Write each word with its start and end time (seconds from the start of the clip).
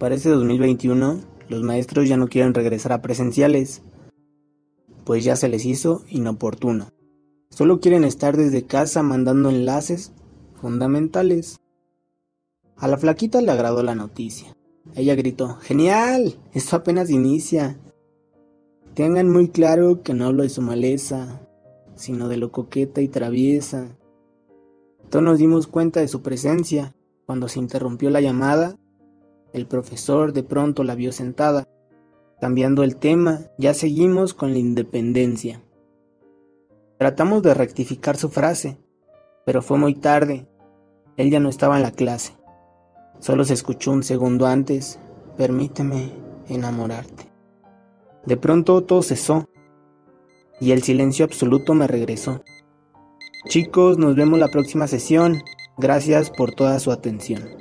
Para 0.00 0.14
este 0.14 0.30
2021, 0.30 1.20
los 1.50 1.62
maestros 1.62 2.08
ya 2.08 2.16
no 2.16 2.26
quieren 2.26 2.54
regresar 2.54 2.90
a 2.94 3.02
presenciales, 3.02 3.82
pues 5.04 5.24
ya 5.24 5.36
se 5.36 5.50
les 5.50 5.66
hizo 5.66 6.04
inoportuno. 6.08 6.86
Solo 7.50 7.80
quieren 7.80 8.04
estar 8.04 8.38
desde 8.38 8.64
casa 8.64 9.02
mandando 9.02 9.50
enlaces 9.50 10.14
fundamentales. 10.54 11.60
A 12.78 12.88
la 12.88 12.96
flaquita 12.96 13.42
le 13.42 13.52
agradó 13.52 13.82
la 13.82 13.94
noticia. 13.94 14.56
Ella 14.94 15.14
gritó, 15.16 15.56
¡Genial! 15.56 16.38
Esto 16.54 16.76
apenas 16.76 17.10
inicia. 17.10 17.78
Tengan 18.94 19.28
muy 19.28 19.48
claro 19.48 20.02
que 20.02 20.14
no 20.14 20.24
hablo 20.24 20.44
de 20.44 20.48
su 20.48 20.62
maleza, 20.62 21.42
sino 21.94 22.28
de 22.28 22.38
lo 22.38 22.52
coqueta 22.52 23.02
y 23.02 23.08
traviesa. 23.08 23.98
Todos 25.10 25.22
nos 25.22 25.38
dimos 25.38 25.66
cuenta 25.66 26.00
de 26.00 26.08
su 26.08 26.22
presencia. 26.22 26.94
Cuando 27.26 27.48
se 27.48 27.58
interrumpió 27.58 28.08
la 28.08 28.22
llamada, 28.22 28.78
el 29.52 29.66
profesor 29.66 30.32
de 30.32 30.42
pronto 30.42 30.84
la 30.84 30.94
vio 30.94 31.12
sentada. 31.12 31.66
Cambiando 32.40 32.82
el 32.82 32.96
tema, 32.96 33.40
ya 33.58 33.74
seguimos 33.74 34.34
con 34.34 34.52
la 34.52 34.58
independencia. 34.58 35.62
Tratamos 36.98 37.42
de 37.42 37.54
rectificar 37.54 38.16
su 38.16 38.28
frase, 38.28 38.78
pero 39.44 39.62
fue 39.62 39.78
muy 39.78 39.94
tarde. 39.94 40.46
Él 41.16 41.30
ya 41.30 41.40
no 41.40 41.48
estaba 41.48 41.76
en 41.76 41.82
la 41.82 41.90
clase. 41.92 42.34
Solo 43.18 43.44
se 43.44 43.54
escuchó 43.54 43.92
un 43.92 44.02
segundo 44.02 44.46
antes, 44.46 44.98
permíteme 45.36 46.10
enamorarte. 46.48 47.30
De 48.24 48.36
pronto 48.36 48.82
todo 48.82 49.02
cesó 49.02 49.48
y 50.60 50.72
el 50.72 50.82
silencio 50.82 51.24
absoluto 51.24 51.74
me 51.74 51.86
regresó. 51.86 52.42
Chicos, 53.48 53.96
nos 53.98 54.14
vemos 54.14 54.38
la 54.38 54.48
próxima 54.48 54.86
sesión. 54.86 55.42
Gracias 55.78 56.30
por 56.30 56.52
toda 56.52 56.78
su 56.78 56.92
atención. 56.92 57.59